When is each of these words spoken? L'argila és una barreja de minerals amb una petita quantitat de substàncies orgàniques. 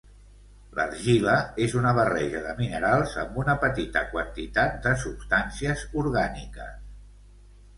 L'argila 0.77 1.35
és 1.65 1.75
una 1.81 1.91
barreja 1.97 2.41
de 2.45 2.55
minerals 2.61 3.13
amb 3.25 3.37
una 3.43 3.55
petita 3.65 4.03
quantitat 4.15 4.81
de 4.87 4.95
substàncies 5.05 5.85
orgàniques. 6.05 6.83